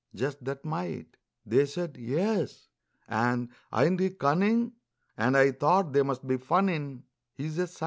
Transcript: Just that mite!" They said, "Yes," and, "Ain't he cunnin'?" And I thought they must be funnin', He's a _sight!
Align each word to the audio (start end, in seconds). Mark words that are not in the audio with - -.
Just 0.15 0.43
that 0.45 0.65
mite!" 0.65 1.15
They 1.45 1.67
said, 1.67 1.95
"Yes," 1.95 2.69
and, 3.07 3.49
"Ain't 3.71 3.99
he 3.99 4.09
cunnin'?" 4.09 4.71
And 5.15 5.37
I 5.37 5.51
thought 5.51 5.93
they 5.93 6.01
must 6.01 6.25
be 6.27 6.37
funnin', 6.37 7.03
He's 7.35 7.59
a 7.59 7.65
_sight! 7.65 7.79